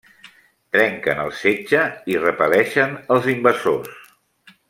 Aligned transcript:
Trenquen 0.75 1.19
el 1.25 1.29
setge 1.41 1.83
i 2.13 2.17
repel·leixen 2.25 2.97
els 3.17 3.31
invasors. 3.37 4.03